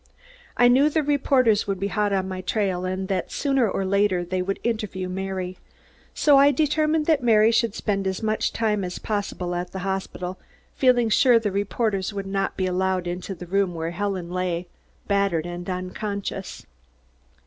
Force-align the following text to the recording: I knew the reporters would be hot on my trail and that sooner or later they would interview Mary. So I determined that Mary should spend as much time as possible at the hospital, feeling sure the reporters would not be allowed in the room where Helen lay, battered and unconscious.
I 0.57 0.67
knew 0.67 0.89
the 0.89 1.03
reporters 1.03 1.67
would 1.67 1.79
be 1.79 1.89
hot 1.89 2.11
on 2.11 2.27
my 2.27 2.41
trail 2.41 2.85
and 2.85 3.07
that 3.07 3.31
sooner 3.31 3.69
or 3.69 3.85
later 3.85 4.25
they 4.25 4.41
would 4.41 4.59
interview 4.63 5.07
Mary. 5.07 5.59
So 6.15 6.39
I 6.39 6.49
determined 6.49 7.05
that 7.05 7.21
Mary 7.21 7.51
should 7.51 7.75
spend 7.75 8.07
as 8.07 8.23
much 8.23 8.51
time 8.51 8.83
as 8.83 8.97
possible 8.97 9.53
at 9.53 9.73
the 9.73 9.79
hospital, 9.85 10.39
feeling 10.73 11.09
sure 11.11 11.37
the 11.37 11.51
reporters 11.51 12.15
would 12.15 12.25
not 12.25 12.57
be 12.57 12.65
allowed 12.65 13.05
in 13.05 13.19
the 13.19 13.45
room 13.47 13.75
where 13.75 13.91
Helen 13.91 14.31
lay, 14.31 14.65
battered 15.07 15.45
and 15.45 15.69
unconscious. 15.69 16.65